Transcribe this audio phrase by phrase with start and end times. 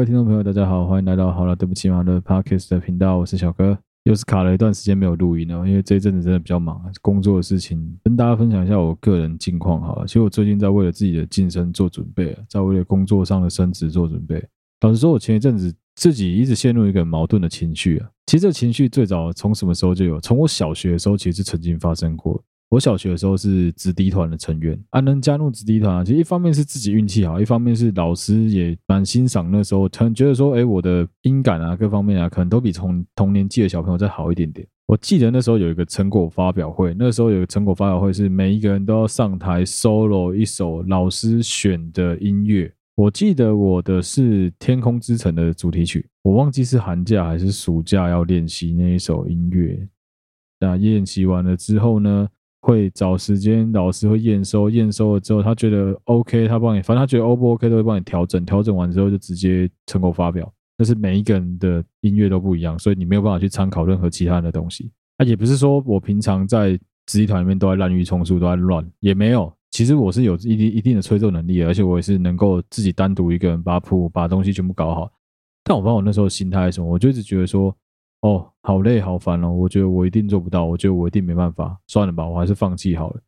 [0.00, 10.06] 各位听众朋友，大家好，欢迎来到好了，对不起嘛的 Podcast 的频道，我是小哥，又是卡了一段时间没有录音了，因为这一阵子真的比较忙，工作的事情，跟大家分享一下我个人近况好了。
[10.06, 14.42] 其实我最近在为了自己的晋升做准备，在为了工作上的升职做准备。
[14.80, 18.08] 老实说，我前一阵子自己一直陷入一个矛盾的情绪啊。
[18.24, 20.18] 其实这情绪最早从什么时候就有？
[20.18, 22.42] 从我小学的时候，其实曾经发生过。
[22.70, 34.64] 我小学的时候是子弟团的成员，啊，能加入子弟团啊，其实一方面是自己运气好，一方面是老师也蛮欣赏那时候，可能觉得说，哎，我的音感啊，各方面啊，可能都比同同年纪的小朋友再好一点点。
[34.86, 42.72] 我记得那时候有一个成果发表会，那时候有个成果发表会是每一个人都要上台 solo 一首老师选的音乐。
[42.94, 49.88] 我记得我的是《天空之城》的主题曲，我忘记是寒假还是暑假要练习那一首音乐。
[50.60, 52.28] 那练习完了之后呢？
[52.60, 60.52] 会找时间，老师会验收，验收了之后，他觉得 OK，他帮你，反正他觉得 O 不 OK 都会帮你调整，调整完之后就直接成果发表。
[60.76, 64.90] 但是每一个人的音乐都不一样，所以你没有办法去参考任何其他人的东西。
[65.16, 69.52] 啊，也不是说我平常在子弟团里面都在滥竽充数，都在乱，也没有。
[69.70, 75.10] 其实我是有一定一定的吹奏能力，而且我也是能够自己单独一个人把谱、把东西全部搞好。
[75.64, 77.74] 但我不知道我那时候心态是什么，我就一直觉得说。
[78.22, 79.50] 哦，好累，好烦哦！
[79.50, 83.20] 我觉得我一定做不到，我觉得我一定没办法，算了吧，我还是放弃好了。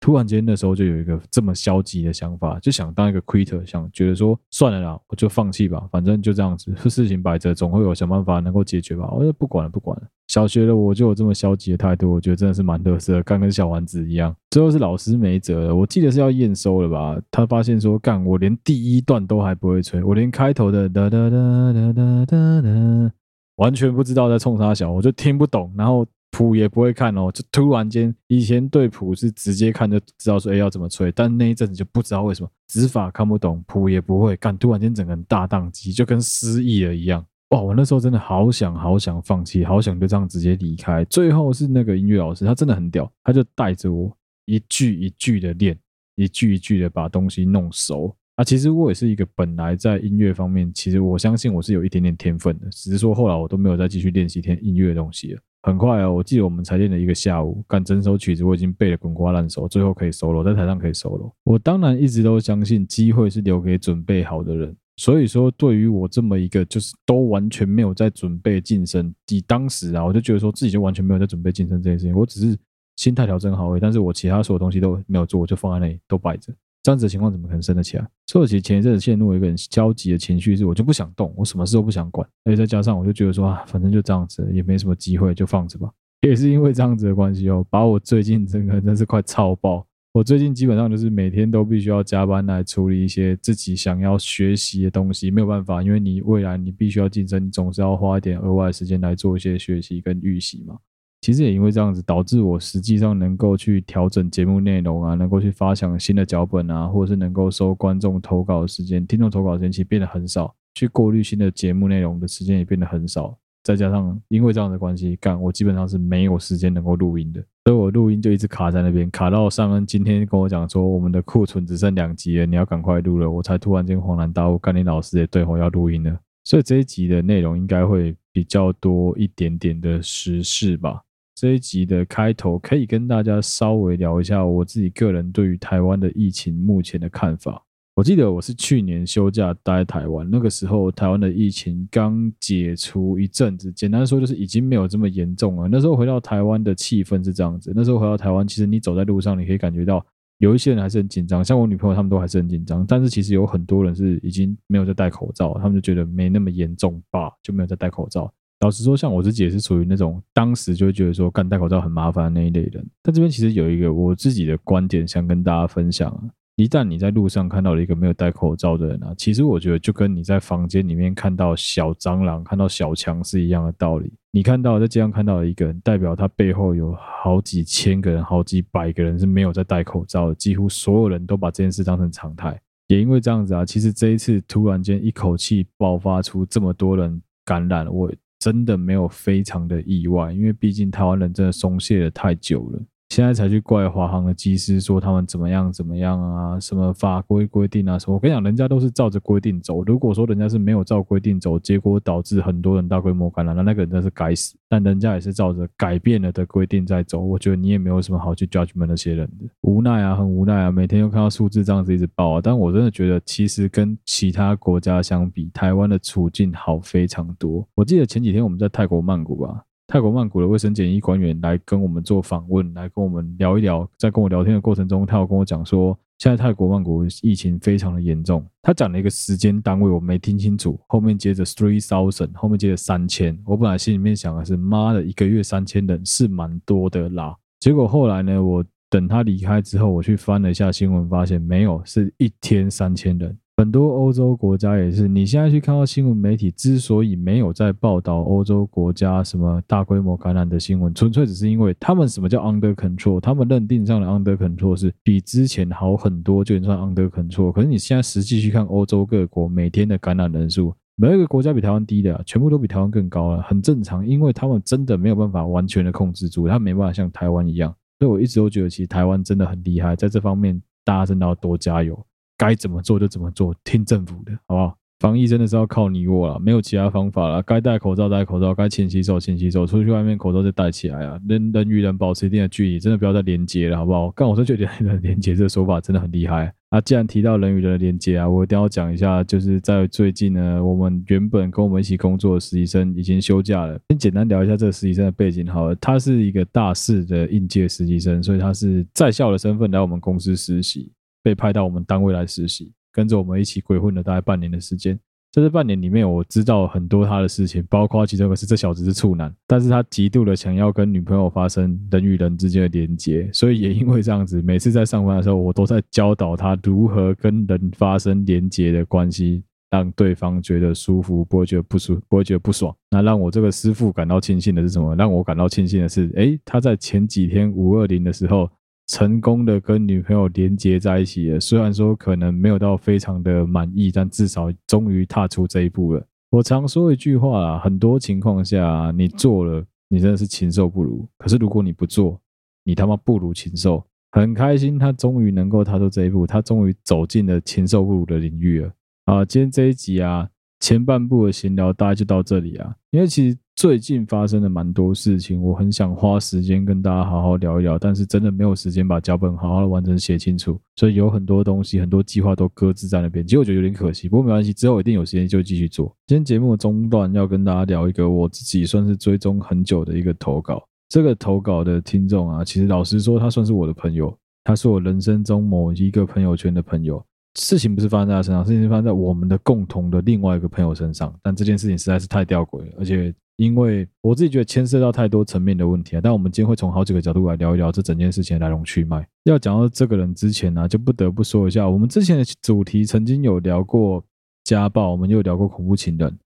[0.00, 9.10] 突然间那时候就有一个这么消极的想法，就想当一个 quitter，想觉得说算了啦，我就放弃吧，反正就这样子，事情摆着，总会有想办法能够解决吧。
[9.12, 10.06] 我就不管了，不管了。
[10.28, 14.36] 小学的我就有这么消极的态度，我觉得真的是蛮得瑟，干跟小丸子一样。
[14.50, 17.18] 最后是老师没辙了，我记得是要验收了吧？
[17.30, 23.12] 他发现说，干我连第一段都还不会吹，我连开头的哒哒哒哒哒哒哒。
[23.56, 37.24] 完全不知道在冲啥小，我就听不懂，然后谱也不会看哦，就突然间，以前对谱是直接看就知道说，哎，要怎么吹，但那一阵子就不知道为什么指法看不懂，谱也不会干，突然间整个人大宕机，就跟失忆了一样。
[37.50, 41.04] 哇，我那时候真的好想好想放弃，好想就这样直接离开。
[41.04, 44.10] 最后是那个音乐老师，他真的很屌，他就带着我
[44.46, 45.78] 一句一句的练，
[46.16, 48.16] 一句一句的把东西弄熟。
[48.36, 55.40] 啊，其实我也是一个本来在音乐方面，其实我相信我是有一点点天分的，只是说后来我都没有再继续练习天音乐的东西了。
[55.62, 61.32] 很快啊，我记得我们才练了一个下午，干整首曲子我已经背得滚瓜烂熟，最后可以 solo，在台上可以 solo。
[61.44, 72.58] 我当然一直都相信机会是留给准备好的人，所以说对于我这么一个就是都完全没有在准备晋升，以当时啊，我就觉得说自己就完全没有在准备晋升这件事情，我只是
[72.96, 76.52] 心态调整好而已，但是我其他所有东西都没有做，我就放在那里都摆着。
[76.84, 78.06] 这样子的情况怎么可能升得起来？
[78.26, 82.28] 所以我其实前一阵子陷入一个很焦急的情绪，是我就不想动，我什么事都不想管。
[82.44, 85.90] 而且再加上我就觉得说啊，反正就这样子，也没什么机会，就放着吧。
[86.20, 89.86] 也是因为这样子的关系哦，把我最近整个真是快操爆。
[90.12, 100.76] 我最近基本上就是每天都必须要加班来处理一些自己想要学习的东西，没有办法，因为你未来你必须要晋升，你总是要花一点额外的时间来做一些学习跟预习嘛。
[101.24, 110.54] 其实也因为这样子，导致我实际上能够去调整节目内容啊，能够去发想新的脚本啊，或者是能够收观众投稿的时间、听众投稿时间，其实变得很少。
[110.74, 113.34] 去过滤新的节目内容的时间也变得很少。
[113.62, 126.14] 再加上因为这样的关系，干我基本上是没有时间能够录音的，所以我录音就一直卡在那边，卡到尚恩今天跟我讲说，我们的库存只剩两集了，你要赶快录了，我才突然间恍然大悟，干你老师也对我要录音了。
[126.44, 131.00] 所以这一集的内容应该会比较多一点点的时事吧。
[131.34, 137.60] 这一集的开头可以跟大家稍微聊一下我自己个人对于台湾的疫情目前的看法。
[137.96, 145.68] 我记得我是去年休假待台湾，那个时候台湾的疫情刚解除一阵子，简单说就是已经没有这么严重了。
[145.68, 150.04] 那时候回到台湾的气氛是这样子，那时候回到台湾，其实你走在路上，你可以感觉到
[150.38, 158.32] 有一些人还是很紧张，像我女朋友他们都还是很紧张，但是其实有很多人是已经没有在戴口罩，他们就觉得没那么严重吧，就没有在戴口罩。
[158.60, 162.86] 老实说，像我自己也是属于那种当时就会觉得说，干戴口罩很麻烦那一类人。
[163.02, 166.30] 但这边其实有一个我自己的观点想跟大家分享。
[166.56, 174.12] 一旦你在路上看到了一个没有戴口罩的人啊，其实我觉得就跟你在房间里面看到小蟑螂、看到小强是一样的道理。
[174.30, 182.58] 你看到在街上看到了一个人，代表他背后有好几千个人、好几百个人是没有在戴口罩的，几乎所有人都把这件事当成常态。
[182.86, 188.10] 也因为这样子啊，其实这一次突然间一口气爆发出这么多人感染，我。
[188.44, 192.82] 真的没有非常的意外，因为毕竟台湾人真的松懈了太久了。
[193.10, 198.14] 现在才去怪华航的机师说他们怎么样怎么样啊，什么法规规定啊什么。
[198.14, 199.84] 我跟你讲，人家都是照着规定走。
[199.84, 204.56] 如果说人家是没有照规定走，结果导致很多人大规模感染，那那个人真是该死。
[204.68, 209.48] 但人家也是照着改变了的规定在走，我觉得你也没有什么好去 judge 们那些人的。
[209.60, 212.40] 无奈啊，很无奈啊，每天又看到数字这样子一直爆啊。
[212.42, 217.64] 但我真的觉得，其实跟其他国家相比，台湾的处境好非常多。
[217.76, 219.64] 我记得前几天我们在泰国曼谷吧。
[219.86, 223.88] 泰国曼谷的卫生检疫官员来跟我们做访问，来跟我们聊一聊。
[223.98, 228.44] 在跟我聊天的过程中，他有跟我讲说，现在泰国曼谷疫情非常的严重。
[228.62, 230.80] 他讲了一个时间单位，我没听清楚。
[230.86, 233.38] 后面接着 three thousand，后面接着三千。
[233.44, 237.36] 我本来心里面想的是，妈的，一个月三千人是蛮多的啦。
[237.60, 243.38] 结果后来呢，我等他离开之后，我去翻了一下新闻，发现没有，是一天三千人。
[243.56, 257.52] 很多欧洲国家也是，你现在去看到新闻媒体之所以没有在报道欧洲国家什么大规模感染的新闻，纯粹只是因为他们什么叫 under control，他们认定上的 under control 是比之前好很多，就算 under control。
[257.52, 267.72] 可是你现在实际去看欧洲各国每天的感染人数，没有一个国家比台湾低的，全部都比台湾更高了，很正常，因为他们真的没有办法完全的控制住，他没办法像台湾一样。
[268.00, 271.96] 所以我一直都觉得，其实台湾真的很厉害，在这方面大家真的要多加油。
[272.36, 274.76] 该怎么做就怎么做，听政府的，好不好？
[275.00, 277.42] 防疫真的是要靠你我了，没有其他方法了。
[277.42, 281.20] 该戴口罩戴口罩，该勤洗手勤洗手，出去外面口罩就戴起来啊。
[281.28, 284.10] 人人与人保持一定的距离，真的不要再连接了，好不好？
[284.12, 286.80] 刚我说觉得人连接这个说法真的很厉害啊。
[286.80, 293.78] 既然提到人与人的连接啊，我一定要讲一下，就是在最近呢，我们原本跟我们一起工作的实习生已经休假了。
[293.90, 300.90] 先简单聊一下这个实习生的背景好了，他是一个大四的应届实习生，所以他是在校的身份来我们公司实习。
[301.24, 304.96] 被派到我们单位来实习，跟着我们一起鬼混了大概半年的时间。
[305.32, 322.72] 在这半年里面，我知道很多他的事情，包括其中一个是这小子是处男，但是他极度的想要跟女朋友发生人与人之间的连接，所以也因为这样子，每次在上班的时候，我都在教导他如何跟人发生连接的关系，让对方觉得舒服，不会觉得不舒，不会觉得不爽。
[322.90, 324.94] 那让我这个师傅感到庆幸的是什么？
[324.94, 328.48] 让我感到庆幸的是，诶，他在前几天五二零的时候。
[328.86, 336.06] 成功的跟女朋友连接在一起了，虽然说可能没有到非常的满意，但至少终于踏出这一步了。
[336.30, 342.20] 我常说一句话啊，很多情况下你做了，你真的是禽兽不如；可是如果你不做，
[342.64, 343.84] 你他妈不如禽兽。
[344.10, 348.72] 很开心他终于能够踏出这一步，他终于走进了禽兽不如的领域了。
[349.06, 350.28] 啊，今天这一集啊，
[350.60, 353.36] 前半部的闲聊大概就到这里啊，因为其实。
[353.56, 363.24] 最近发生了蛮多事情，我很想花时间跟大家好好聊一聊，但是真的没有时间把脚本好好的完成写清楚，所以有很多东西、很多计划都搁置在那边。
[363.24, 365.86] 其实我觉得有点可惜，不过没关系，之后一定有时间就继续做。
[366.08, 370.60] 今天节目的中段要跟大家聊一个我自己算是追踪很久的一个投稿。
[370.88, 374.12] 这个投稿的听众啊，其实老实说，他算是我的朋友，
[374.42, 377.02] 他是我人生中某一个朋友圈的朋友。
[377.34, 383.14] 事情不是发生在他身上，事情是发生在我们的共同的另外一个朋友身上，但这件事情实在是太吊诡了，而且。
[383.36, 389.04] 因为我自己觉得牵涉到太多层面的问题啊，但我们今天会从好几个角度来聊一聊这整件事情的来龙去脉。
[389.24, 394.00] 要讲到这个人之前呢、就不得不说一下，我们之前的主题曾经有聊过
[394.44, 396.16] 家暴，我们又聊过恐怖情人。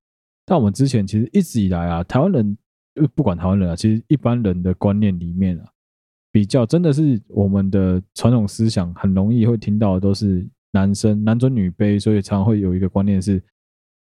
[0.45, 2.59] 但我们之前其实一直以来啊，台湾人
[3.15, 5.65] 不管台湾人啊，其实一般人的观念里面啊，
[6.31, 13.43] 比较真的是我们的传统思想很容易会听到的都是男生男尊女卑，所以常常会有一个观念是。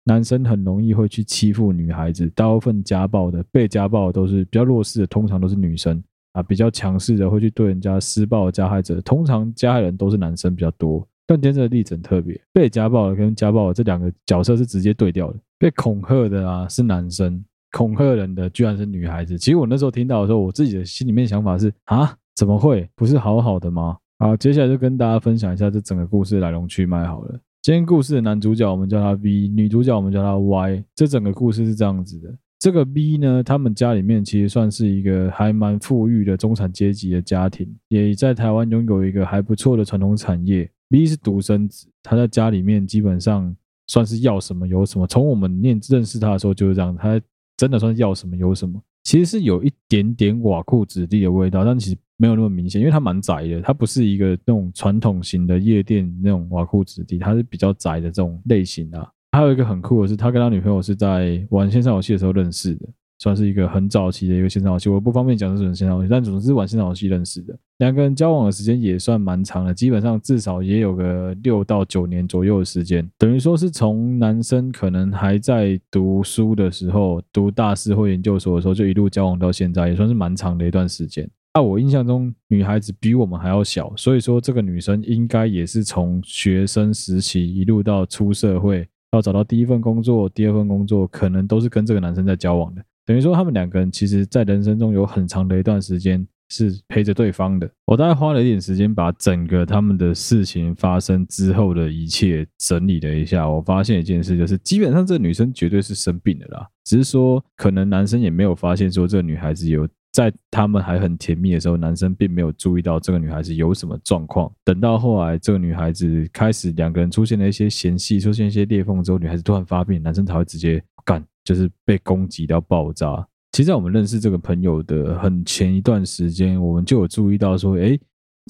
[0.08, 6.00] 男生很容易会去欺负女孩子，大部分家暴的、被家暴的都是比较弱势的，通常都是女生
[6.34, 6.42] 啊。
[6.44, 11.04] 比较强势的会去对人家施暴加害者，通常加害人都是男生比较多。
[11.26, 15.38] 但今天这个例子很特别，被家暴的跟家暴的这两个角色是直接对调的。
[15.58, 19.36] 被恐吓的啊是男生，恐吓人的居然是女孩子。
[19.36, 22.88] 其实我那时候听到的时候，我自己的心里面想法是啊，怎么会？
[22.94, 23.98] 不是好好的吗？
[24.18, 27.38] 好，接下来就跟大家分享一下这整个故事来龙去脉好了。
[27.60, 30.82] 今天故事的男主角我们叫他 V，女主角我们叫他 Y。
[30.94, 40.66] 这整个故事是这样子的：这个 V 呢，他们家里面其实算是一个还蛮富裕的中产阶级的家庭，也在台湾拥有一个还不错的传统产业。
[40.88, 43.54] V 是独生子，他在家里面基本上
[43.86, 45.06] 算是要什么有什么。
[45.06, 47.20] 从我们念认识他的时候就是这样，他
[47.58, 48.80] 真的算要什么有什么。
[49.04, 51.98] 其实是有一点点纨绔子弟的味道，但其实。
[52.16, 59.08] 没有那么明显，因为他蛮宅的，他不是一个那种传统型的夜店那种纨绔子弟，他是比较宅的这种类型啊。
[59.32, 62.86] 还有一个很酷的是，他跟他女朋友是在玩线上游戏的时候认识的。
[63.18, 67.58] 算是一个很早期的一个线上游戏，我不方便讲是什么线上游戏，但总之是玩线上游戏认识的。
[67.78, 81.26] 两个人交往的时间也算蛮长的，基本上至少也有个六到九年左右的时间，等于说是从男生可能还在读书的时候，读大四或研究所的时候，就一路交往到现在，也算是蛮长的一段时间。
[81.56, 92.84] 那我印象中女孩子比我们还要小，所以说这个女生应该也是从学生时期一路到出社会，到找到第一份工作、第二份工作，可能都是跟这个男生在交往的。
[93.06, 96.26] 等于说他们两个人其实在人生中有很长的一段时间。
[96.48, 97.68] 是陪着对方的。
[97.86, 103.48] 我大概花了一点时间，把整个他们的事情发生之后的一切整理了一下。
[103.48, 106.64] 我发现一件事，就是基本上这女生绝对是生病的啦。
[106.84, 114.50] 只是说，可能男生也没有发现说这个女孩子有在他们还很甜蜜的时候，男生并没有注意到这个女孩子有什么状况。
[114.64, 123.28] 等到后来这个女孩子开始两个人出现了一些嫌隙，出现一些裂缝之后，女孩子突然发病，男生才会直接干，就是被攻击到爆炸。
[123.52, 128.00] 其实，在我们认识这个朋友的很前一段时间，我们就有注意到说，诶，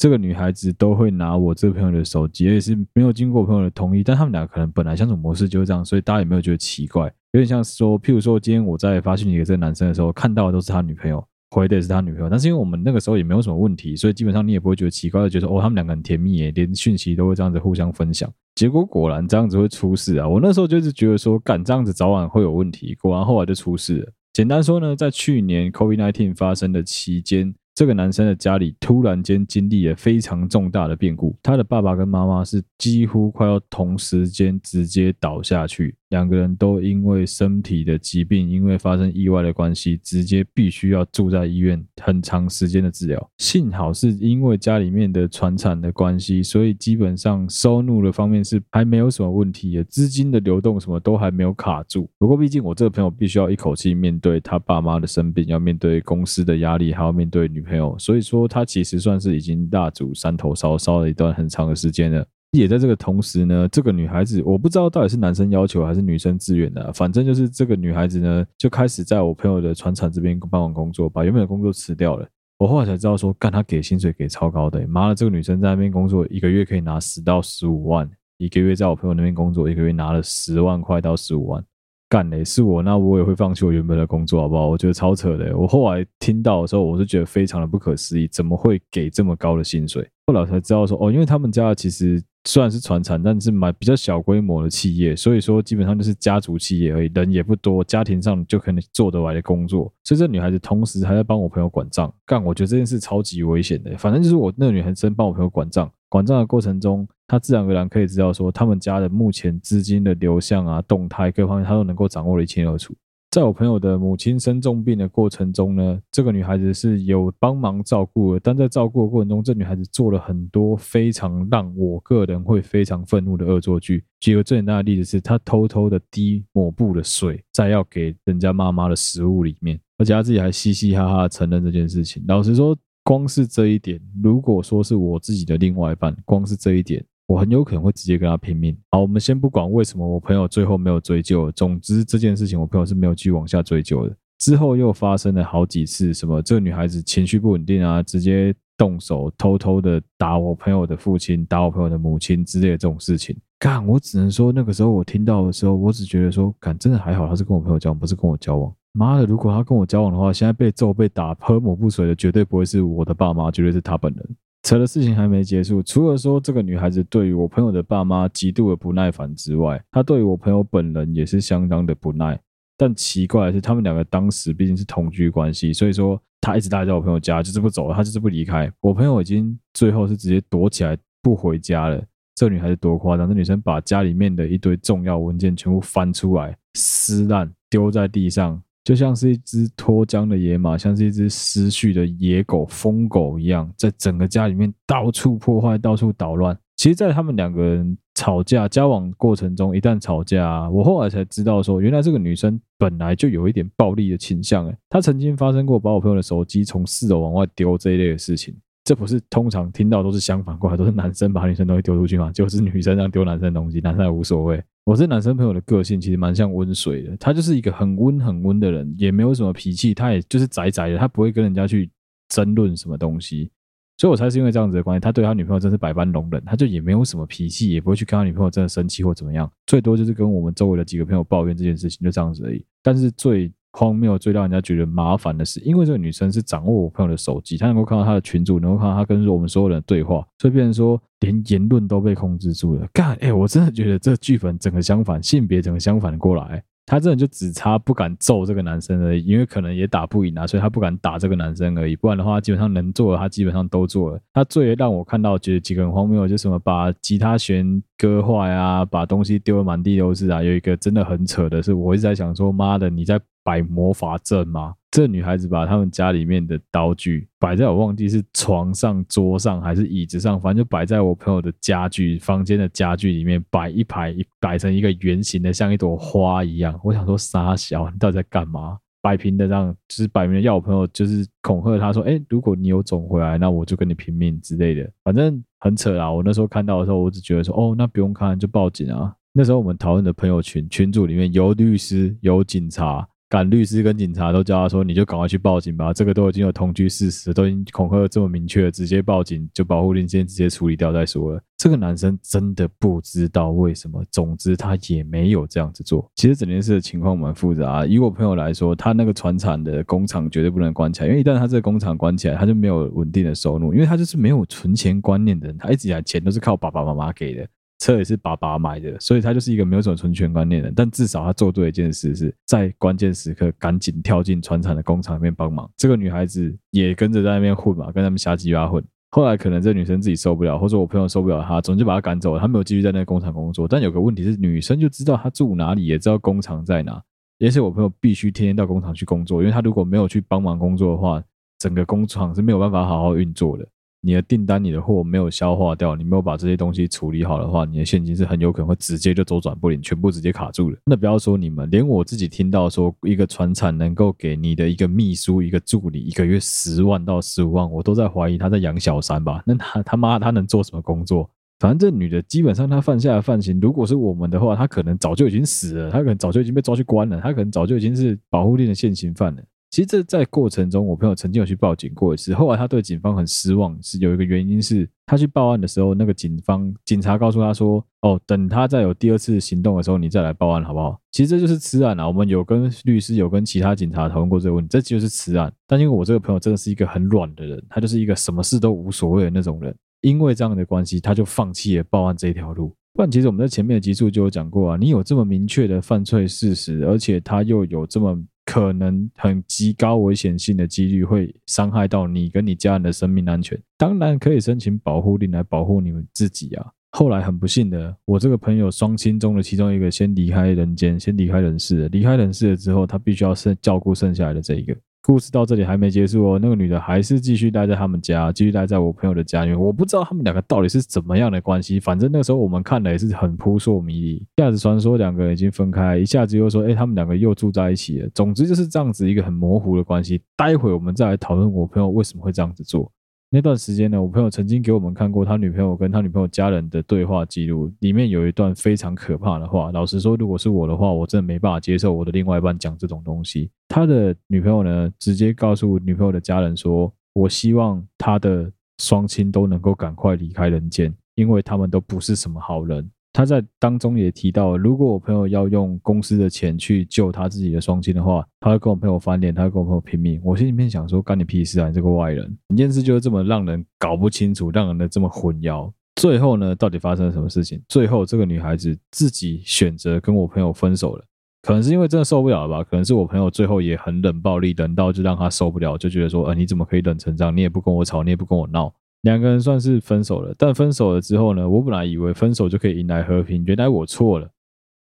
[0.00, 7.12] 这个女孩子都会拿我这个朋友的手机，也是没有经过朋友的同意，但他们俩可能本来相处模式就是这样，所以大家也没有觉得奇怪。
[7.32, 11.22] 有点像说，譬如说，今天我在发讯息给这个男生的时候，看到的都是他女朋友，
[11.60, 18.30] 回的是他女朋友，但是因为我们那个时候也没有什么问题，所以基本上你也不会觉得奇怪，就觉得哦，他们两个很甜蜜耶，连讯息都会这样子互相分享。
[18.54, 20.28] 结果果然这样子会出事啊！
[20.28, 24.12] 我那时候就是觉得说，干这样子早晚会有问题，果然后来就出事了。
[24.32, 35.94] 简单说呢，在去年 COVID-19 发生的期间，这个男生的家里突然间经历了非常重大的变故，他的爸爸跟妈妈是几乎快要同时间直接倒下去。
[36.10, 43.30] 两个人都因为身体的疾病，因为发生意外的关系，直接必须要住在医院很长时间的治疗。
[43.38, 52.08] 幸好是因为家里面的传产的关系，所以基本上收入的方面是还没有什么问题的，资金的流动什么都还没有卡住。
[52.18, 62.24] 不过毕竟我这个朋友必须要一口气面对他爸妈的生病，要面对公司的压力，还要面对女朋友，所以说他其实算是已经蜡烛三头烧，烧了一段很长的时间了。
[62.56, 72.28] 也在这个同时呢，这个女孩子我不知道到底是男生要求还是女生自愿的，反正就是这个女孩子呢就开始在我朋友的船厂这边帮忙工作，把原本的工作辞掉了。
[72.58, 81.62] 我后来才知道说，干他给薪水给超高的，妈的，这个女生在那边工作一个月可以拿十到十五万，一个月在我朋友那边工作一个月拿了十万块到十五万，
[82.08, 84.68] 干嘞，是我那我也会放弃我原本的工作好不好？
[84.68, 85.54] 我觉得超扯的。
[85.54, 90.08] 我后来听到的时候，我是觉得非常的不可思议，怎么会给这么高的薪水？
[90.26, 92.22] 后来才知道说，哦，因为他们家其实。
[92.48, 99.92] 虽然是传产，但是买比较小规模的企业，所以说基本上就是家族企业而已，人也不多，家庭上就可能做得来的工作。
[100.04, 103.98] 所以这女孩子同时还在帮我朋友管账，干，我觉得这件事超级危险的。
[103.98, 112.94] 反正就是我那个女孩子帮我朋友管账，管账的过程中，她自然而然可以知道说他们家的目前资金的流向啊、动态各方面，她都能够掌握得一清二楚。
[113.30, 124.02] 在我朋友的母亲生重病的过程中呢，这个女孩子是有帮忙照顾的，但在照顾的过程中，这女孩子做了很多非常让我个人会非常愤怒的恶作剧。
[124.20, 132.24] 举个最简单的例子是，她偷偷的滴抹布的水在要给人家妈妈的食物里面，而且她自己还嘻嘻哈哈承认这件事情。
[132.26, 137.04] 老实说，光是这一点，如果说是我自己的另外一半，光是这一点。
[137.26, 138.76] 我很有可能会直接跟他拼命。
[138.90, 141.50] 好，我们先不管为什么我朋友最后没有追究。
[141.52, 144.16] 总之这件事情，我朋友是没有继续往下追究的。
[144.38, 153.34] 之后又发生了好几次，什么这个女孩子情绪不稳定啊，直接动手偷偷的打我朋友的父亲，打我朋友的母亲之类的这种事情。
[153.58, 158.70] 干，我只能说那个时候我听到的时候，我只觉得说，干，真的还好，他是跟我朋友交往，不是跟我交往。
[158.92, 164.36] 妈的，如果他跟我交往的话，现在被揍被打喝抹不水的绝对不会是我的爸妈，绝对是他本人。
[164.66, 172.36] 扯的事情还没结束，除了说这个女孩子对于我朋友的爸妈极度的不耐烦之外，她对于我朋友本人也是相当的不耐。
[172.76, 178.68] 但奇怪的是，他们两个当时毕竟是同居关系，所以说她一直待在我朋友家，就是不走，她就是不离开。
[178.80, 182.02] 我朋友已经最后是直接躲起来不回家了。
[182.34, 188.60] 这女孩子多夸张，这女生把家里面的一堆重要文件全部翻出来撕烂，丢在地上。
[188.86, 196.56] 就像是一只脱缰的野马，像是一只失序的野狗、疯狗一样，在整个家里面到处破坏、到处捣乱。
[196.76, 204.64] 其实，在他们两个人吵架、交往过程中，一旦吵架，我后来才知道说，原来这个女生本来就有一点暴力的倾向。
[204.68, 208.54] 诶，她曾经发生过把我朋友的手机从四楼往外丢这一类的事情。
[208.84, 212.30] 这不是通常听到都是相反过来，都是男生把女生东西丢出去吗？
[212.30, 214.62] 就是女生这样丢男生东西，男生也无所谓。
[214.86, 221.90] 我这男生朋友的个性其实蛮像温水的，他就是一个很温很温的人，也没有什么脾气，他也就是宅宅的，他不会跟人家去
[222.28, 223.50] 争论什么东西。
[223.98, 232.64] 所以我才是因为这样子的关系，他对他女朋友真是百般容忍，他就也没有什么脾气，也不会去跟他女朋友真的生气或怎么样，最多就是跟我们周围的几个朋友抱怨这件事情，就这样子而已。
[232.80, 242.86] 但是最荒谬、最让人家觉得麻烦的是，因为这个女生是掌握我朋友的手机，她能够看到他的群主，能够看到他跟我们所有人的对话，所以变成说连言论都被控制住了。
[242.94, 246.62] 干，哎，我真的觉得这剧本整个相反，性别整个相反过来。
[246.88, 251.96] 他真的就只差不敢揍这个男生而已，因为可能也打不赢啊，所以他不敢打这个男生而已。
[251.96, 254.20] 不然的话，基本上能做的他基本上都做了。
[254.32, 260.40] 他最让我看到觉得几个很荒谬，就什么把吉他弦割坏啊，把东西丢得满地都是啊。
[260.40, 264.74] 有一个真的很扯的是，我一直在想说，妈的，你在摆魔法阵吗？
[264.90, 276.76] 这女孩子把他们家里面的刀具摆在我忘记是床上、桌上还是椅子上，反正就摆在我朋友的家具房间的家具里面，摆一排，摆成一个圆形的，像一朵花一样。
[276.82, 278.78] 我想说，傻小，你到底在干嘛？
[279.00, 284.90] 摆平的让，就是摆明了要我朋友就是恐吓他说，哎，如果你有种回来，那我就跟你拼命之类的。
[285.04, 286.10] 反正很扯啊！
[286.10, 289.14] 我那时候看到的时候，我只觉得说，哦，那不用看，就报警啊。
[289.32, 293.06] 那时候我们讨论的朋友群群组里面有律师，有警察。
[293.28, 306.08] 赶律师跟警察都叫他说：“你就赶快去报警吧，这个都已经有同居事实，都已经恐吓这么明确了，直接报警就保护令先直接处理掉再说了。”这个男生真的不知道为什么，总之他也没有这样子做。
[306.14, 307.84] 其实整件事的情况蛮复杂。
[307.84, 317.48] 以我朋友来说，他那个传产的工厂绝对不能关起来，因为一旦他这个工厂关起来，他就没有稳定的收入，因为他就是没有存钱观念的人，他一直以来钱都是靠爸爸妈妈给的。
[317.78, 320.74] 车也是爸爸买的，所以他就是一个没有什么存钱观念的人。
[320.74, 325.70] 但至少他做对一件事，是在关键时刻赶紧跳进船厂的工厂里面帮忙。
[325.76, 328.82] 这个女孩子也跟着在那边混嘛，跟他们瞎鸡巴混。
[329.10, 332.40] 后来可能这女生自己受不了，或者我朋友受不了她，总之把她赶走了。
[332.40, 333.66] 她没有继续在那个工厂工作。
[333.68, 337.02] 但有个问题是，女生就知道她住哪里，也知道工厂在哪。
[337.38, 341.22] 也是我朋友必须天天到工厂去工作，因为他如果没有去帮忙工作的话，
[341.58, 343.68] 整个工厂是没有办法好好运作的。
[344.06, 350.78] 你的订单、你的货没有消化掉，你没有把这些东西处理好的话，你的现金是很有可能会直接就周转不灵，全部直接卡住了。
[350.84, 359.42] 那不要说你们，连我自己听到说一个船产能够给你的一个秘书、一个助理一个月十万到十五万，我都在怀疑他在养小三吧？
[359.44, 361.28] 那他他妈他能做什么工作？
[361.58, 369.42] 反正这女的基本上她犯下的犯行，如果是我们的话，她可能早就已经死了，她可能早就已经被抓去关了，她可能早就已经是保护令的现行犯了。
[369.76, 372.32] 其实这在过程中，我朋友曾经有去报警过一次。
[372.32, 382.08] 后来他对警方很失望，是有一个原因是他去报案的时候，那个警方警察告诉他说：“哦，等他再有第二次行动的时候，你再来报案好不好？”其实这就是吃案啊。
[382.08, 385.52] 我们有跟律师有跟其他警察讨论过这个问题，这就是吃案。
[385.66, 392.74] 但因为我这个朋友真的是一个很软的人，他就是一个什么事都无所谓的那种人，因为这样的关系，他就放弃了报案这条路。
[392.94, 406.66] 不然，其实我们在前面的集数就有讲过啊，你有这么明确的犯罪事实，而且他又有这么可能很极高危险性的几率会伤害到你跟你家人的生命安全，当然可以申请保护令来保护你们自己啊。
[406.92, 411.86] 后来很不幸的，我这个朋友双亲中的其中一个先离开人间，先离开人世。
[411.88, 414.74] 离开人世了之后，他必须要剩照顾剩下来的这一个。
[415.06, 419.60] 故事到这里还没结束哦，那个女的还是继续待在他们家，继续待在我朋友的家里面。
[419.60, 424.14] 我不知道他们两个到底是怎么样的关系，反正那时候我们看的也是很扑朔迷离。
[424.16, 428.08] 一下子传说两个人已经分开，一下子又说，哎，他们两个又住在一起了。
[428.12, 430.20] 总之就是这样子一个很模糊的关系。
[430.36, 432.90] 待会我们再来讨论我朋友为什么会这样子做。
[433.28, 439.72] 那段时间呢，我朋友曾经给我们看过他女朋友跟他女朋友家人的对话记录，里面有一段非常可怕的话。
[439.72, 443.50] 老实说，如果是我的话，我真的没办法接受我的另外一半讲这种东西。
[443.68, 460.20] 他的女朋友呢，直接告诉女朋友的家人说：“我希望他的双亲都能够赶快离开人间，因为他们都不是什么好人。”他在当中也提到，如果我朋友要用公司的钱去救他自己的双亲的话，他会跟我朋友翻脸，他会跟我朋友拼命。
[460.22, 462.36] 我心里面想说，干你屁事啊，你这个外人！
[462.48, 465.72] 整件事就是这么让人搞不清楚，让人的这么混淆。
[465.94, 467.58] 最后呢，到底发生了什么事情？
[467.68, 471.02] 最后这个女孩子自己选择跟我朋友分手了，
[471.40, 472.62] 可能是因为真的受不了了吧？
[472.64, 477.34] 可能是我朋友最后也很冷暴力，冷到就让他受不了，就觉得说，呃，你怎么可以冷成这样？
[477.34, 478.70] 你也不跟我吵，你也不跟我闹。
[479.02, 484.28] 两个人算是分手了，但分手了之后呢，我本来以为分手就可以迎来和平，原来我错了。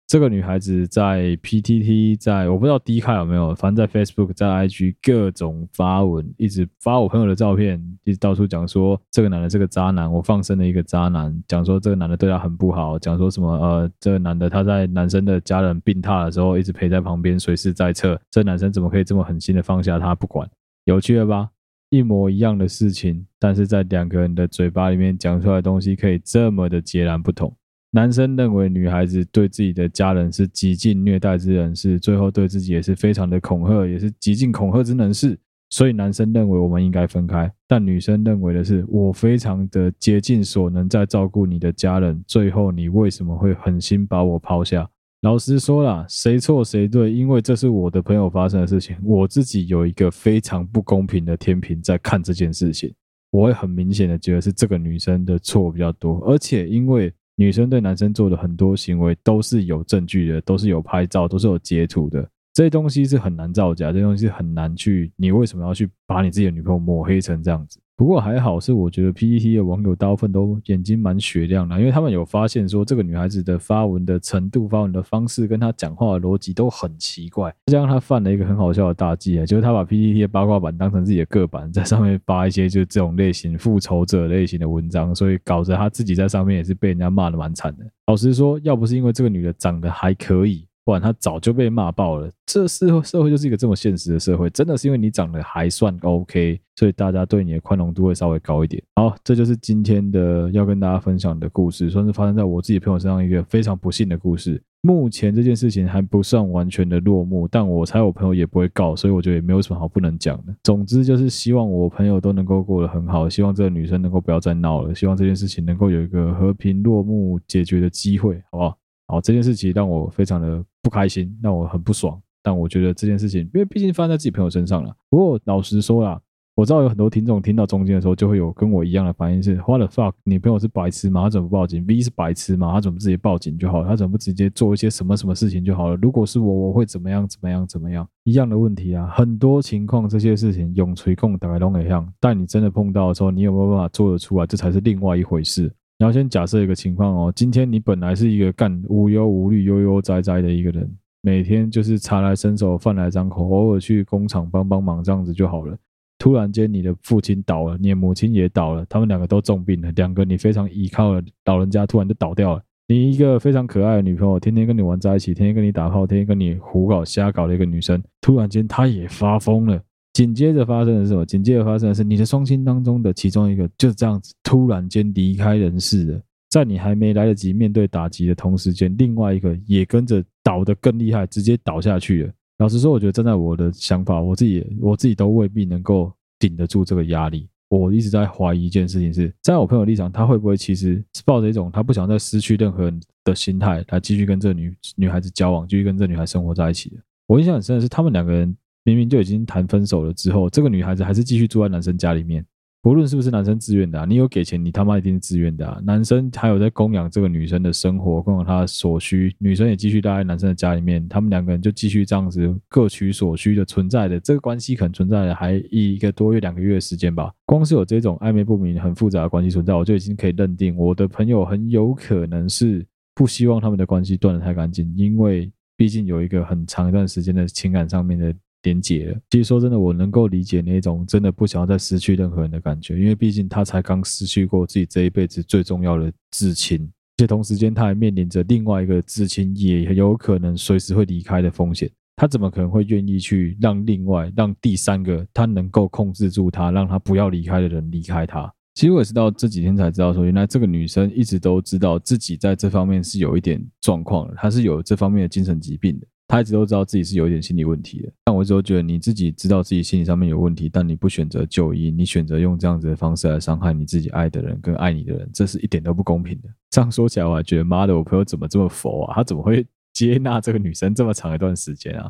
[0.08, 20.50] 这个女孩子在 PTT，在我不知道 D 卡有没有，反正在 Facebook，在 IG 各种发文，一直发我朋友的照片，一直到处讲说这个男的是个渣男，我放生了一个渣男，讲说这个男的对他很不好，讲说什么呃，这个男的他在男生的家人病榻的时候一直陪在旁边，随时在侧，这男生怎么可以这么狠心的放下他不管？
[20.86, 21.50] 有趣了吧？
[21.90, 27.56] 一模一样的事情，但是在两个人的嘴巴里面讲出来的东西可以这么的截然不同。
[27.92, 35.40] 男生认为女孩子对自己的家人是极尽虐待之人士，最后对自己也是非常的恐吓，也是极尽恐吓之能事。
[35.72, 44.90] 所以男生认为我们应该分开，但女生认为的是我非常的竭尽所能在照顾你的家人，最后你为什么会狠心把我抛下？
[45.22, 47.12] 老实说啦，谁错谁对？
[47.12, 52.94] 因为这是我的朋友发生的事情，我自己有一个非常不公平的天平在看这件事情，
[53.30, 62.26] 我会很明显的觉得是这个女生的错比较多，而且因为女生对男生做的很多行为都是有证据的，都是有拍照，都是有截图的。
[62.60, 65.10] 这些东西是很难造假，这些东西是很难去。
[65.16, 67.80] 你为什么要去把你自己的女朋友抹黑成这样子？
[67.96, 77.50] 不过还好，是我觉得 PTT 的网友大部分都眼睛蛮雪亮的，因为他们有发现说这个女孩子的发文的程度、发文的方式跟她讲话的逻辑都很奇怪。
[77.68, 87.86] 这让她犯了一个很好笑的大忌啊，就是她把 PTT 的八卦版当成自己的个版，在上面发一些就是这种类型复仇者类型的文章，所以搞得她自己在上面也是被人家骂得蛮惨的。
[88.08, 90.68] 老实说，要不是因为这个女的长得还可以。
[90.86, 92.32] 不然他早就被骂爆了。
[92.46, 98.82] 这社会社会就是一个这么现实的社会，真的是因为你长得还算 OK，所以大家对你的宽容度会稍微高一点。
[98.96, 104.62] 好，这就是今天的要跟大家分享的故事，算是发生在我自己朋友身上一个非常不幸的故事。
[104.82, 110.56] 目前这件事情还不算完全的落幕，但我猜我朋友也不会告，所以我觉得也没有什么好不能讲的。
[110.64, 118.78] 总之就是希望我朋友都能够过得很好，希望这个女生能够不要再闹了，希望这件事情能够有一个和平落幕解决的机会，好不好？
[119.10, 120.64] 好，这件事情让我非常的。
[120.82, 122.18] 不开心，让我很不爽。
[122.42, 124.96] 但我觉得这件事情，因为毕竟发生在自己朋友身上了。
[125.10, 126.18] 不过老实说啦，
[126.56, 130.14] 我知道有很多听众听到中间的时候，就会有跟我一样的反应是：What the fuck？
[130.24, 131.24] 你朋友是白痴吗？
[131.24, 132.72] 他怎么不报警？V 是白痴吗？
[132.72, 133.90] 他怎么不直接报警就好了？
[133.90, 135.98] 他怎么不直接做一些什么什么事情就好了？
[135.98, 137.28] 如果是我，我会怎么样？
[137.28, 137.68] 怎么样？
[137.68, 138.08] 怎么样？
[138.24, 142.10] 一样的问题啊，很多情况这些事情永垂共大概都一样。
[142.22, 144.48] 但你真的碰到的时候，你有没有办法做得出来？
[144.48, 145.70] 这才是另外一回事。
[146.02, 150.90] 你要先假设一个情况哦，今天你本来是一个干无忧无虑、悠悠哉哉的一个人。
[151.22, 155.78] 每天就是茶来伸手，饭来张口，偶尔去工厂帮帮忙，这样子就好了。
[156.18, 162.64] 突然间，你的父亲倒了，你的母亲也倒了，他们两个都重病了，两个你非常依靠的老人家突然就倒掉了。
[162.88, 169.78] 你一个非常可爱的女朋友，天天跟你玩在一起，天天跟你打炮，天天跟你胡搞瞎搞的一个女生，突然间她也发疯了。
[170.14, 171.26] 紧接着发生的是什么？
[171.26, 176.22] 紧接着发生的是你的双亲当中的其中一个就这样子突然间离开人世了。
[176.50, 182.34] 在你还没来得及面对打击的同时间，另外一个也跟着倒得更厉害，直接倒下去了。
[182.58, 187.48] 老实说，我觉得站在我的想法，我自己我自己都未必能够顶得住这个压力。
[187.70, 196.98] 我一直在怀疑一件事情是，在我朋友立场，他会不会其实是抱着一种他不想再失去任何人的心态来继续跟这女女孩子交往，继续跟这女孩生活在一起的？
[197.28, 202.46] 我印象很深的是，他们两个人明明就已经谈分手了之后，这个女孩子还是继续住在男生家里面。
[202.82, 205.82] 不论是不是男生自愿的，你有给钱，你他妈一定是自愿的啊。
[205.84, 214.18] 男生还有在供养这个女生的生活，供养她所需，女生也继续待在男生的家里面，他们两个人就继续这样子各取所需的存在的。
[214.22, 217.30] 这个关系可能存在了还一个多月、两个月的时间吧。
[217.46, 228.34] 光是有这种暧昧不明、很复杂的关系存在，我就已经可以认定我的朋友很有可能是不希望他们的关系断得太干净，因为毕竟有一个很长一段时间的情感上面的。
[228.64, 229.18] 连结了。
[229.30, 241.90] 其实说真的，我能够理解那种真的不想要再失去任何人的感觉，因为毕竟他才刚失去过自己这一辈子最重要的至亲，且同时间他还面临着另外一个至亲也有可能随时会离开的风险。
[242.16, 248.54] 他怎么可能会愿意去让另外让第三个他能够控制住他，让他不要离开的人离开他？
[248.76, 256.08] 其实我也是到这几天才知道，说原来这个女生一直都知道自己在这方面是有一点状况的，她是有这方面的精神疾病的。
[256.30, 266.50] 他一直都知道自己是有一点心理问题的，但我一直都觉得你自己知道自己心理上面有问题，但你不选择就医，你选择用这样子的方式来伤害你自己爱的人跟爱你的人，这是一点都不公平的。
[266.70, 269.16] 这样说起来，我还觉得妈的，我朋友怎么这么佛啊？
[269.16, 272.08] 他怎么会接纳这个女生这么长一段时间啊？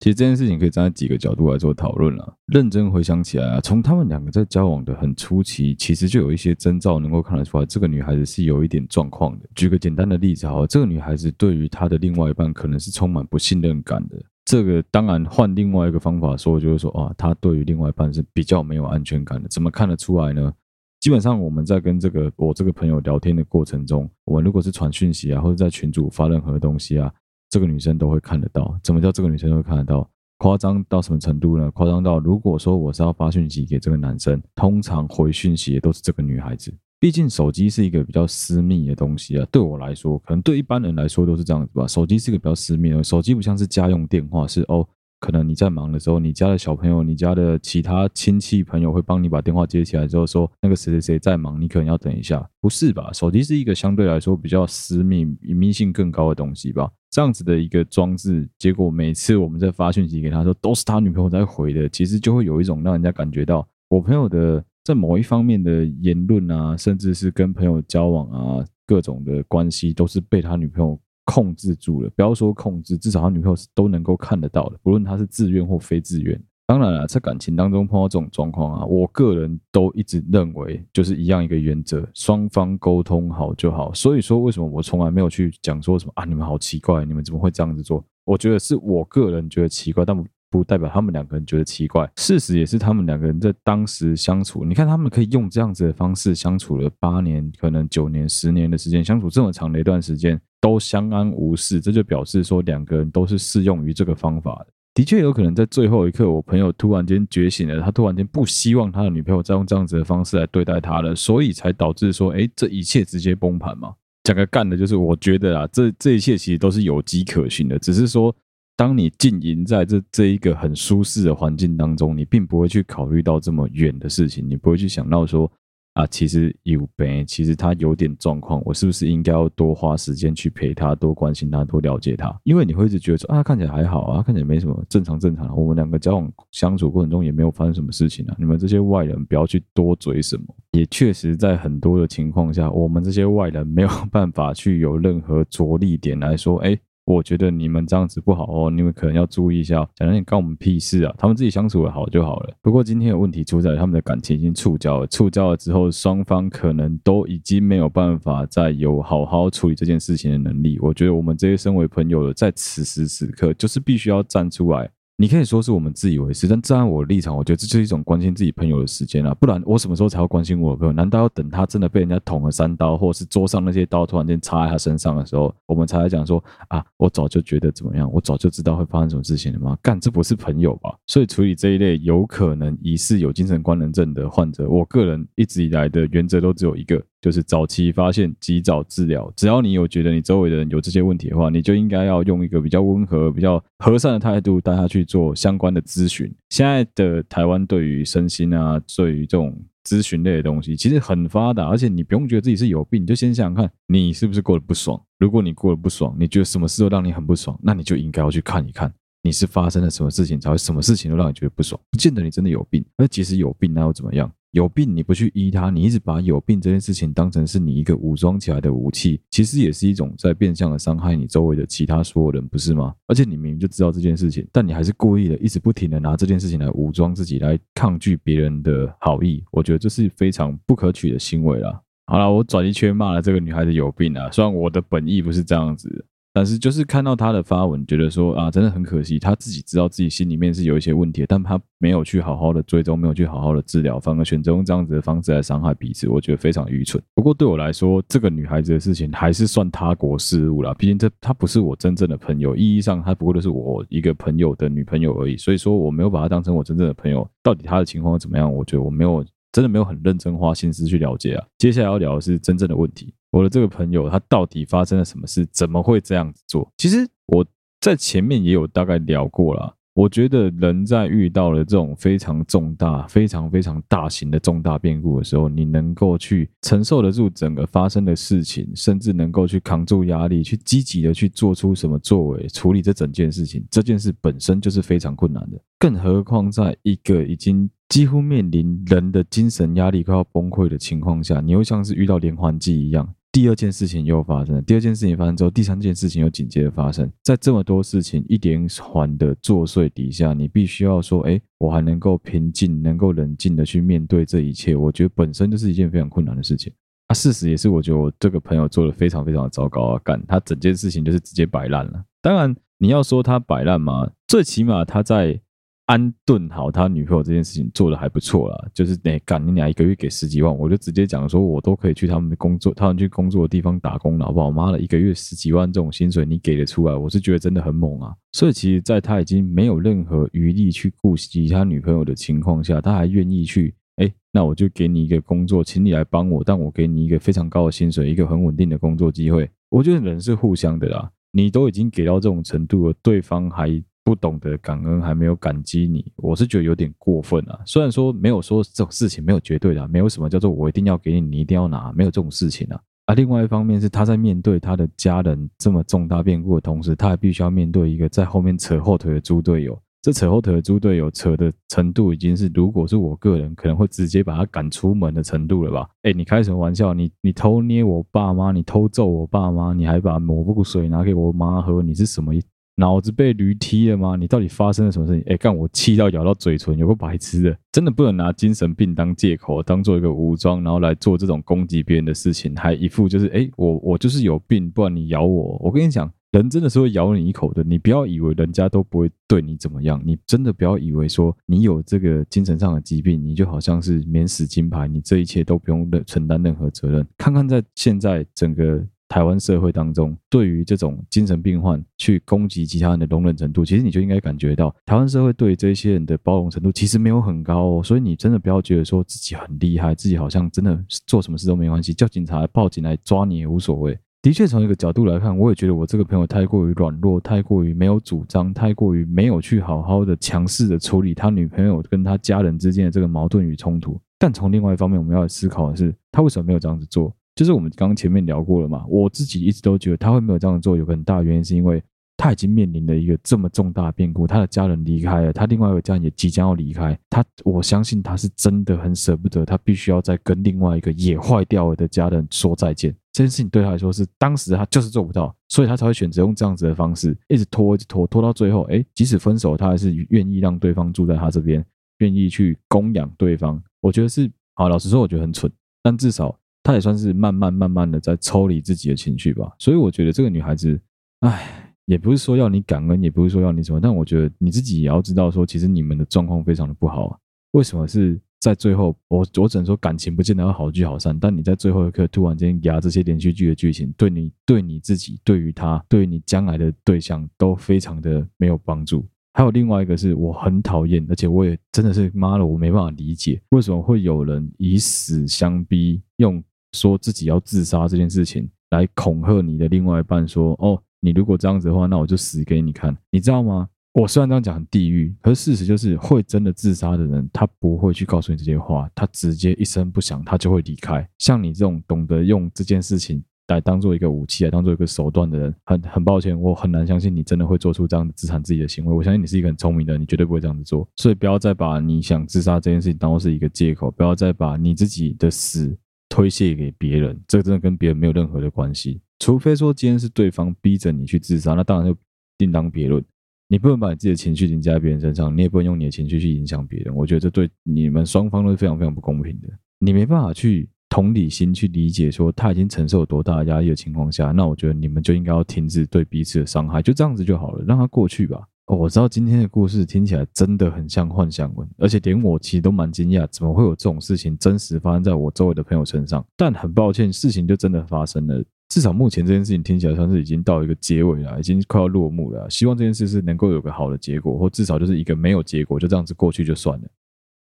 [0.00, 2.36] 其实这件事情可以站在几个角度来做讨论了。
[2.46, 9.48] 认真回想起来啊，从他们两个在交往的很初期，其实就有一些征兆能够看得出来，这个女孩子是有一点状况的。
[9.56, 14.16] 举个简单的例子哈，这个女孩子对于她的另外一半可能是充满不信任感的。
[14.44, 19.48] 这个当然换另外一个方法说，就是说啊，她对于另外一半是比较没有安全感的。
[19.48, 20.52] 怎么看得出来呢？
[21.00, 27.12] 基本上我们在跟这个我这个朋友聊天的过程中，我们如果是传讯息啊，或者在群组发任何东西啊。
[27.50, 30.08] 这个女生都会看得到，怎么叫这个女生都会看得到？
[30.38, 31.68] 夸张到什么程度呢？
[31.72, 36.72] 夸张到如果说我是要发讯息给这个男生，通常回讯息的都是这个女孩子。
[37.00, 41.86] 毕竟手机是一个比较私密的东西啊，对我来说，可能对一般人来说都是这样子吧。
[41.86, 44.86] 手机是一个比较私密的，手机不像是家用电话，是哦。
[45.20, 53.12] 可能你在忙的时候，你家的小朋友、你家的其他亲戚朋友会帮你把电话接起来之后说，那个谁谁谁在忙，你可能要等一下，不是吧？
[53.12, 56.90] 手机是一个相对来说比较私密、隐秘性更高的东西吧？
[57.10, 70.98] 这样子的一个装置，结果每次我们在发讯息给他说，都是他女朋友在回的，其实就会有一种让人家感觉到，我朋友的在某一方面的言论啊，甚至是跟朋友交往啊，各种的关系都是被他女朋友。
[71.30, 76.42] 控制住了，不要说控制，至少他女朋友是都能够看得到的，不论他是自愿或非自愿。
[76.66, 83.92] 当然了，在感情当中碰到这种状况啊，我个人都一直认为就是一样一个原则，双方沟通好就好。
[83.92, 86.24] 所以说，为什么我从来没有去讲说什么啊？
[86.24, 88.02] 你们好奇怪，你们怎么会这样子做？
[88.24, 90.16] 我觉得是我个人觉得奇怪，但
[90.50, 92.10] 不代表他们两个人觉得奇怪。
[92.16, 100.40] 事实也是他们两个人在当时相处，你看他们可以用这样子的方式相处了八年，可能九年、十年的时间，相处这么长的一段时间。
[100.60, 104.72] 都相安无事，这就表示说两个人都是适用于这个方法的。
[104.92, 113.94] 的确有可能在最后一刻，我朋友突然间觉醒了，他突然间不希望他的女朋友再用这样子的方式来对待他了，所以才导致说，哎，这一切直接崩盘嘛。
[114.24, 118.34] 讲个干的，就是我觉得啊，这这一切其实都是有迹可循的，只是说，
[118.78, 125.50] 当你浸淫在这这一个很舒适的环境当中，你并不会去考虑到这么远的事情，你不会去想到说。
[125.94, 132.32] 啊，其实有病，其实他有点状况，我是不是应该要多花时间去陪他，多关心他，多了解他？
[132.44, 135.58] 因为你会一直觉得说，啊，看起来还好啊，看起来没什么，正常正常。
[135.58, 138.36] 我们两个交往相处过程中也没有发生什么事情啊。
[138.38, 140.44] 你们这些外人不要去多嘴什么。
[140.70, 146.78] 也确实在很多的情况下，我们这些外人没有办法去有任何着力点来说，哎。
[147.14, 149.76] 我觉得你们这样子不好哦，你们可能要注意一下。
[149.94, 151.14] 讲那你干我们屁事啊？
[151.16, 152.54] 他们自己相处的好就好了。
[152.60, 160.78] 不过今天的问题出在他们的感情已经触礁了，触礁了之后，双方可能都已经没有办法再有好好处理这件事情的能力。
[160.82, 164.90] 我觉得我们这些身为朋友的，在此时此刻，就是必须要站出来。
[165.20, 169.34] 你可以说是我们自以为是，但站在我立场，我觉得这就是一种关心自己朋友的时间啊。
[169.34, 170.92] 不然我什么时候才要关心我的朋友？
[170.92, 176.84] 难道要等他真的被人家捅了三刀，或者是桌上那些刀突然间插在他身上的时候，我们才来讲说啊？
[176.96, 179.76] 我早就觉得怎么样，我早就知道会发生什么事情了吗？
[179.82, 180.96] 干，这不是朋友吧？
[181.08, 187.02] 所以处理这一类有可能疑似有精神官能症的患者，我个人一直以来的原则都只有一个。
[187.20, 189.32] 就是早期发现，及早治疗。
[189.36, 196.32] 只要你有觉得你周围的人有这些问题的话，你就应该要用一个比较温和、比较和善的态度带他去做相关的咨询。
[196.50, 205.00] 现在的台湾对于身心啊，对于这种咨询类的东西，其实很发达，而且你不用觉得自己是有病，你就先想想看，你是不是过得不爽。
[205.18, 211.80] 如果你过得不爽，你觉得什么事都让你很不爽，那你就应该要去看一看，你是发生了什么事情才会什么事情都让你觉得不爽。
[211.90, 214.30] 不见得你真的有病，而即使有病，那又怎么样？
[214.52, 222.94] 有病你不去医他，你一直把有病这件事情当成是你一个武装起来的武器，其实也是一种在变相的伤害你周围的其他所有人，不是吗？
[223.06, 229.44] 而且你明明就知道这件事情，但你还是故意的，一直不停的拿这件事情来武装自己，来抗拒别人的好意。
[229.52, 231.80] 我觉得这是非常不可取的行为啦。
[232.06, 236.06] 好了，我转一圈骂了这个女孩子有病啊，虽然我的本意不是这样子。
[236.32, 247.02] 但是就是看到他的发文，觉得说啊，真的很可惜，他自己知道自己心里面是有一些问题，但他没有去好好的追踪，没有去好好的治疗，反而选择用这样子的方式来伤害彼此，我觉得非常愚蠢。
[247.14, 257.28] 不过对我来说，这个女孩子的事情还是算他国事务啦，毕竟这她不是我真正的朋友，意义上她不过就是我一个朋友的女朋友而已，所以说我没有把她当成我真正的朋友。
[257.42, 258.52] 到底她的情况怎么样？
[258.52, 259.24] 我觉得我没有。
[259.52, 261.46] 真的没有很认真花心思去了解啊。
[261.58, 265.46] 接下来要聊的是真正的问题，我的这个朋友他到底发生了什么事？
[265.52, 266.70] 怎么会这样子做？
[266.76, 267.46] 其实我
[267.80, 269.74] 在前面也有大概聊过啦。
[269.94, 285.60] 我觉得人在遇到了这种非常重大、非常非常大型的重大变故的时候，你能够去承受得住整个发生的事情，甚至能够去扛住压力，去积极的去做出什么作为，处理这整件事情，这件事本身就是非常困难的。
[285.80, 293.14] 更何况在一个已经几乎面临人的精神压力快要崩溃的情况下，你又像是遇到连环计一样。
[293.30, 297.10] 第二件事情又发生了，第二件事情发生之后，第三件事情又紧接着发生。
[297.22, 306.72] 在这么多事情一连环的作祟底下，你必须要说，哎，我还能够平静、能够冷静的去面对这一切，我觉得本身就是一件非常困难的事情。
[307.06, 312.04] 啊，事实也是，我觉得我这个朋友做的非常非常的糟糕啊，干他整件事情就是直接摆烂了。
[312.20, 315.40] 当然，你要说他摆烂嘛，最起码他在。
[315.88, 324.50] 安顿好他女朋友这件事情做得还不错啦，就是得干你俩一个月给十几万，我就直接讲说，我都可以去他们的工作，他们去工作的地方打工了，好不好？
[324.50, 328.14] 妈的，一个月十几万这种薪水你给得出来，我是觉得真的很猛啊。
[328.32, 339.50] 所以其实，在他已经没有任何余力去顾及他女朋友的情况下，他还愿意去，哎，那我就给你一个工作，请你来帮我，但我给你一个非常高的薪水，一个很稳定的工作机会。
[339.70, 343.82] 我觉得人是互相的啦，你都已经给到这种程度了，对方还。
[344.08, 347.60] 不懂得感恩，还没有感激你，我是觉得有点过分啊。
[347.66, 352.80] 虽然说没有说这种事情没有绝对的，没有什么叫做我一定要给你，你一定要拿，没有这种事情啊。
[353.04, 359.78] 啊，另外一方面是他在面对他的家人这么重大变故的同时，他还必须要面对一个在后面扯后腿的猪队友。
[360.00, 365.88] 这扯后腿的猪队友扯的程度已经是，如果是我个人，可能会直接把他赶出门的程度了吧？
[366.02, 366.94] 哎，你开什么玩笑？
[366.94, 372.32] 你你偷捏我爸妈，你偷揍我爸妈，你还把抹布水拿给我妈喝，你是什么？
[372.78, 374.14] 脑子被驴踢了吗？
[374.14, 375.22] 你到底发生了什么事情？
[375.26, 385.58] 哎，干我气到咬到嘴唇，有个白痴的，真的不能拿精神病当借口，当做一个武装，然后来做这种攻击别人的事情，还一副就是哎，我我就是有病，不然你咬我。
[385.60, 397.04] 我跟你讲，人真的是会咬你一口的，你不要以为人家都不会对你怎么样，你真的不要以为说你有这个精神上的疾病，你就好像是免死金牌，你这一切都不用承担任何责任。
[397.16, 398.86] 看看在现在整个。
[399.08, 407.82] 台湾社会当中，对于这种精神病患去攻击其他人的容忍程度，其实你就应该感觉到，台湾社会对这些人的包容程度其实没有很高哦。
[407.82, 413.98] 所以你真的不要觉得说自己很厉害，自己好像真的做什么事都没关系，叫警察报警来抓你也无所谓。
[414.20, 423.98] 的确，从一个角度来看，我也觉得我这个朋友太过于软弱，太过于没有主张，太过于没有去好好的强势的处理他女朋友跟他家人之间的这个矛盾与冲突。
[424.18, 427.14] 但从另外一方面，我们要思考的是，他为什么没有这样子做？
[427.38, 431.80] 就是我们刚刚前面聊过了嘛，我自己一直都觉得他会没有这样做，有个很大的原因是因为
[432.16, 442.92] 他已经面临了一个这么重大的变故，他的家人离开了，他另外一个家人也即将要离开，他我相信他是真的很舍不得，他必须要再跟另外一个也坏掉了的家人说再见。
[443.12, 451.64] 这件事情对他来说是当时他就是做不到，所以他才会选择用这样子的方式一直拖，一直拖，拖到最后，哎，即使分手，他还是愿意让对方住在他这边，
[451.98, 453.62] 愿意去供养对方。
[453.80, 455.48] 我觉得是好，老实说，我觉得很蠢，
[455.84, 456.36] 但至少。
[456.68, 460.78] 他也算是慢慢慢慢的在抽离自己的情绪吧，所以我觉得这个女孩子，
[461.20, 467.18] 唉，也不是说要你感恩，也不是说要你什么，但我觉得你自己也要知道说，其实你们的状况非常的不好啊。
[467.52, 468.94] 为什么是在最后？
[469.08, 479.08] 我我只能说感情不见得要好聚好散，但你在最后一刻突然间压这些连续剧的剧情，对你、对你自己、对于他、对于你将来的对象都非常的没有帮助。
[479.32, 486.44] 还有另外一个是我很讨厌，而且我也真的是妈的，我没办法理解为什么会有人以死相逼，用。
[486.72, 493.68] 说自己要自杀这件事情来恐吓你的另外一半，说：“哦，你如果这样子的话，那我就死给你看。”你知道吗？
[493.94, 501.08] 我虽然这样讲很地狱，可是事实就是，会真的自杀的人，他不会去告诉你这些话，他直接一声不响，他就会离开。
[501.18, 508.94] 像你这种懂得用这件事情来当做一个武器，来当做一个手段的人，很很抱歉，我很难相信你真的会做出这样自残自己的行为。
[508.94, 510.86] 我相信你是一个很聪明的人，你绝对不会这样子做。
[510.96, 515.76] 所以不要再把你想自杀这件事情当做是一个借口，不要再把你自己的死。
[516.18, 519.00] 推卸给别人，这真的跟别人没有任何的关系。
[519.20, 521.96] 除非说今天是对方逼着你去自杀，那当然就
[522.38, 523.04] 另当别论。
[523.46, 526.92] 你不能把你自己的情绪凌驾在别人身上，你也不能用你的情绪去影响别人。
[526.92, 529.48] 我觉得这对你们双方都是非常非常不公平的。
[529.78, 538.42] 你没办法去同理心去理解说他已经承受多大的压力的情况下，那我觉得你们就应该要停止对彼此的伤害，就这样子就好了，让他过去吧。
[538.76, 546.22] 我知道今天的故事听起来真的很像幻想文，而且连我其实都蛮惊讶，怎么会有这种事情真实发生在我周围的朋友身上？
[546.36, 548.44] 但很抱歉，事情就真的发生了。
[548.68, 552.48] 至少目前这件事情听起来算是已经到一个结尾了，已经快要落幕了。
[552.50, 556.88] 希望这件事是能够有个好的结果，或至少就是一个没有结果，就这样子过去就算了。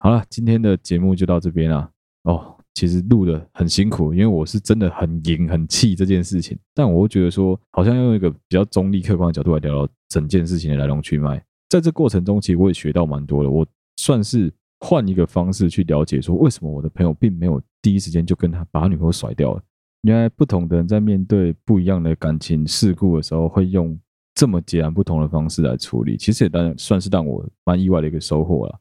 [0.01, 1.91] 好了，今天的节目就到这边了。
[2.25, 2.53] 哦。
[2.75, 6.59] 其实录的很辛苦，因为我是真的很赢、很气这件事情。
[6.75, 11.43] 但我会觉得说，好像用一个比较中立、客观的角度来聊聊整件事情的来龙去脉。
[11.69, 13.51] 在这过程中，其实我也学到蛮多的。
[13.51, 13.67] 我
[13.97, 19.63] 算是换一个方式去了解，说为什么我的朋友并没有第一时间就跟他把他女朋友甩掉了。
[20.03, 23.99] 原来不同的人在面对不一样的感情事故的时候，会用
[24.35, 26.17] 这么截然不同的方式来处理。
[26.17, 28.81] 其实也当算是让我蛮意外的一个收获了。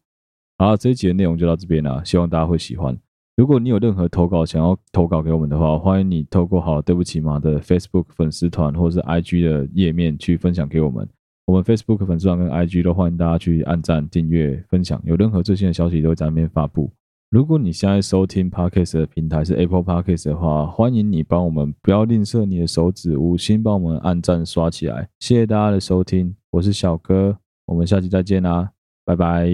[0.59, 2.95] 好，这一集的内容就到这边了，希望大家会喜欢。
[3.35, 11.07] 如果你有任何投稿想要投稿给我们的话，欢迎你透过好对不起嘛的 Facebook 粉丝团或是 IG 的页面去分享给我们。
[11.45, 15.01] 我们 Facebook 粉丝团跟 IG 都欢迎大家去按赞、订阅、分享。
[15.03, 16.89] 有任何最新的消息都会在那边发布。
[17.29, 25.09] 如果你现在收听 Podcast 的平台是 Apple Podcast 的话，欢迎你帮我们不要吝啬你的手指，五星帮我们按赞刷起来。
[25.19, 28.71] 谢谢大家的收听，我是小哥，我们下期再见啦，
[29.03, 29.49] 拜拜。